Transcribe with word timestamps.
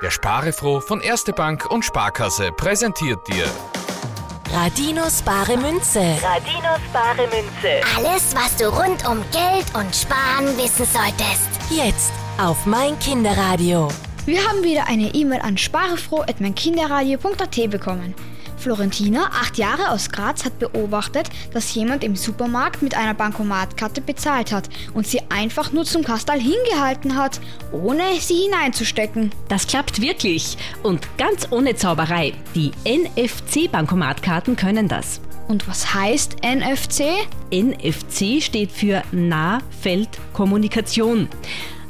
Der 0.00 0.12
Sparefroh 0.12 0.80
von 0.80 1.00
Erste 1.00 1.32
Bank 1.32 1.68
und 1.70 1.84
Sparkasse 1.84 2.52
präsentiert 2.52 3.18
dir 3.26 3.46
Radinos 4.52 5.22
bare 5.22 5.56
Münze. 5.56 6.16
Radinos 6.22 6.78
bare 6.92 7.26
Münze. 7.26 7.80
Alles, 7.96 8.32
was 8.36 8.54
du 8.56 8.68
rund 8.68 9.04
um 9.08 9.24
Geld 9.32 9.66
und 9.74 9.92
Sparen 9.94 10.56
wissen 10.56 10.86
solltest. 10.86 11.48
Jetzt 11.68 12.12
auf 12.40 12.64
mein 12.64 12.96
Kinderradio. 13.00 13.88
Wir 14.24 14.46
haben 14.46 14.62
wieder 14.62 14.86
eine 14.86 15.12
E-Mail 15.12 15.40
an 15.40 15.58
sparefroh.meinkinderradio.at 15.58 17.70
bekommen. 17.70 18.14
Florentina, 18.58 19.30
acht 19.32 19.58
Jahre 19.58 19.90
aus 19.90 20.10
Graz, 20.10 20.44
hat 20.44 20.58
beobachtet, 20.58 21.28
dass 21.52 21.74
jemand 21.74 22.04
im 22.04 22.16
Supermarkt 22.16 22.82
mit 22.82 22.96
einer 22.96 23.14
Bankomatkarte 23.14 24.00
bezahlt 24.00 24.52
hat 24.52 24.68
und 24.94 25.06
sie 25.06 25.20
einfach 25.30 25.72
nur 25.72 25.84
zum 25.84 26.02
Kastal 26.02 26.40
hingehalten 26.40 27.16
hat, 27.16 27.40
ohne 27.72 28.02
sie 28.20 28.42
hineinzustecken. 28.44 29.32
Das 29.48 29.66
klappt 29.66 30.00
wirklich 30.00 30.56
und 30.82 31.06
ganz 31.16 31.48
ohne 31.50 31.76
Zauberei. 31.76 32.32
Die 32.54 32.72
NFC-Bankomatkarten 32.84 34.56
können 34.56 34.88
das. 34.88 35.20
Und 35.48 35.66
was 35.66 35.94
heißt 35.94 36.44
NFC? 36.44 37.04
NFC 37.50 38.42
steht 38.42 38.70
für 38.70 39.02
Nahfeldkommunikation. 39.12 41.28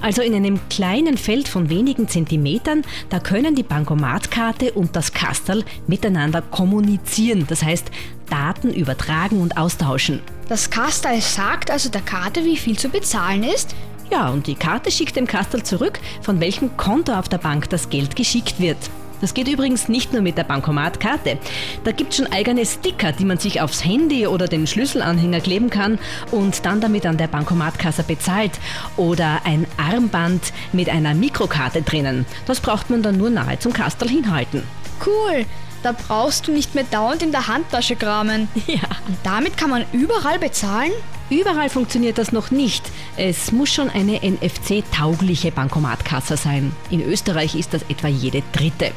Also 0.00 0.22
in 0.22 0.34
einem 0.34 0.60
kleinen 0.68 1.16
Feld 1.16 1.48
von 1.48 1.70
wenigen 1.70 2.08
Zentimetern, 2.08 2.82
da 3.10 3.18
können 3.18 3.54
die 3.54 3.62
Bankomatkarte 3.62 4.72
und 4.72 4.94
das 4.94 5.12
Kastel 5.12 5.64
miteinander 5.86 6.40
kommunizieren, 6.40 7.46
das 7.48 7.62
heißt 7.62 7.90
Daten 8.30 8.72
übertragen 8.72 9.40
und 9.40 9.56
austauschen. 9.56 10.20
Das 10.48 10.70
Kastal 10.70 11.20
sagt 11.20 11.70
also 11.70 11.88
der 11.88 12.00
Karte, 12.02 12.44
wie 12.44 12.56
viel 12.56 12.78
zu 12.78 12.88
bezahlen 12.88 13.42
ist? 13.42 13.74
Ja, 14.10 14.30
und 14.30 14.46
die 14.46 14.54
Karte 14.54 14.90
schickt 14.90 15.16
dem 15.16 15.26
Kastel 15.26 15.62
zurück, 15.62 15.98
von 16.22 16.40
welchem 16.40 16.76
Konto 16.76 17.12
auf 17.12 17.28
der 17.28 17.38
Bank 17.38 17.68
das 17.68 17.90
Geld 17.90 18.16
geschickt 18.16 18.58
wird. 18.58 18.78
Das 19.20 19.34
geht 19.34 19.48
übrigens 19.48 19.88
nicht 19.88 20.12
nur 20.12 20.22
mit 20.22 20.38
der 20.38 20.44
Bankomatkarte. 20.44 21.38
Da 21.84 21.92
gibt 21.92 22.12
es 22.12 22.18
schon 22.18 22.32
eigene 22.32 22.64
Sticker, 22.64 23.12
die 23.12 23.24
man 23.24 23.38
sich 23.38 23.60
aufs 23.60 23.84
Handy 23.84 24.26
oder 24.26 24.46
den 24.46 24.66
Schlüsselanhänger 24.66 25.40
kleben 25.40 25.70
kann 25.70 25.98
und 26.30 26.64
dann 26.64 26.80
damit 26.80 27.06
an 27.06 27.16
der 27.16 27.28
Bankomatkasse 27.28 28.02
bezahlt. 28.02 28.52
Oder 28.96 29.40
ein 29.44 29.66
Armband 29.76 30.52
mit 30.72 30.88
einer 30.88 31.14
Mikrokarte 31.14 31.82
drinnen. 31.82 32.26
Das 32.46 32.60
braucht 32.60 32.90
man 32.90 33.02
dann 33.02 33.16
nur 33.16 33.30
nahe 33.30 33.58
zum 33.58 33.72
Kastel 33.72 34.08
hinhalten. 34.08 34.62
Cool, 35.04 35.46
da 35.82 35.92
brauchst 35.92 36.48
du 36.48 36.52
nicht 36.52 36.74
mehr 36.74 36.84
dauernd 36.84 37.22
in 37.22 37.32
der 37.32 37.48
Handtasche 37.48 37.96
kramen. 37.96 38.48
Ja. 38.66 38.82
Und 39.06 39.16
damit 39.22 39.56
kann 39.56 39.70
man 39.70 39.84
überall 39.92 40.38
bezahlen? 40.38 40.92
Überall 41.30 41.68
funktioniert 41.68 42.16
das 42.18 42.32
noch 42.32 42.50
nicht. 42.50 42.90
Es 43.16 43.52
muss 43.52 43.72
schon 43.72 43.90
eine 43.90 44.20
NFC-taugliche 44.22 45.52
Bankomatkasse 45.52 46.36
sein. 46.36 46.72
In 46.90 47.02
Österreich 47.02 47.54
ist 47.54 47.74
das 47.74 47.82
etwa 47.88 48.08
jede 48.08 48.42
dritte. 48.52 48.92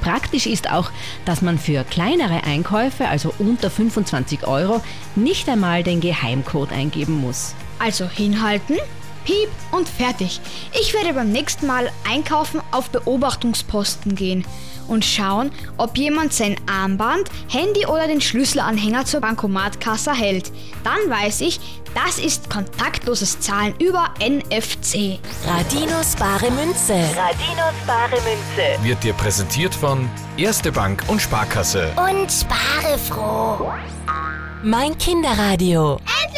Praktisch 0.00 0.46
ist 0.46 0.70
auch, 0.70 0.90
dass 1.24 1.42
man 1.42 1.58
für 1.58 1.82
kleinere 1.82 2.44
Einkäufe, 2.44 3.08
also 3.08 3.34
unter 3.38 3.70
25 3.70 4.46
Euro, 4.46 4.82
nicht 5.16 5.48
einmal 5.48 5.82
den 5.82 6.00
Geheimcode 6.00 6.72
eingeben 6.72 7.20
muss. 7.20 7.54
Also 7.78 8.06
hinhalten, 8.06 8.76
piep 9.24 9.48
und 9.72 9.88
fertig. 9.88 10.40
Ich 10.80 10.94
werde 10.94 11.14
beim 11.14 11.32
nächsten 11.32 11.66
Mal 11.66 11.90
einkaufen 12.08 12.60
auf 12.70 12.90
Beobachtungsposten 12.90 14.14
gehen 14.14 14.44
und 14.88 15.04
schauen, 15.04 15.50
ob 15.78 15.96
jemand 15.96 16.32
sein 16.32 16.56
Armband, 16.70 17.30
Handy 17.48 17.86
oder 17.86 18.06
den 18.06 18.20
Schlüsselanhänger 18.20 19.04
zur 19.06 19.20
Bankomatkasse 19.20 20.12
hält. 20.14 20.52
Dann 20.82 20.98
weiß 21.08 21.40
ich, 21.40 21.60
das 21.94 22.18
ist 22.18 22.50
kontaktloses 22.50 23.38
Zahlen 23.40 23.74
über 23.78 24.12
NFC. 24.18 25.18
Radinos 25.46 26.16
bare 26.16 26.50
Münze. 26.50 26.94
Radinos 27.16 27.74
bare 27.86 28.10
Münze. 28.10 28.82
wird 28.82 29.02
dir 29.04 29.14
präsentiert 29.14 29.74
von 29.74 30.08
Erste 30.36 30.72
Bank 30.72 31.04
und 31.06 31.22
Sparkasse. 31.22 31.92
Und 31.96 32.30
spare 32.30 32.98
froh. 32.98 33.72
Mein 34.62 34.98
Kinderradio. 34.98 36.00
Endlich! 36.24 36.33